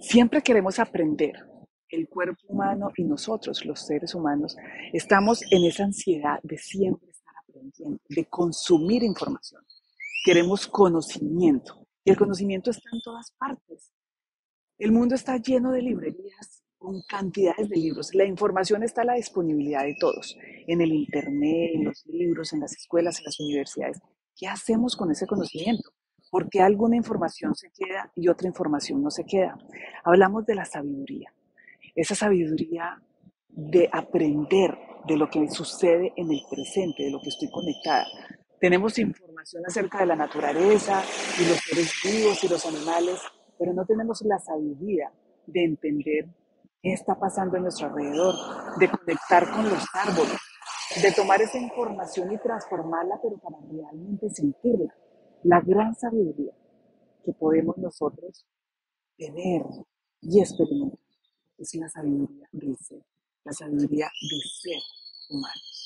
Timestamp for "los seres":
3.64-4.14, 41.48-41.92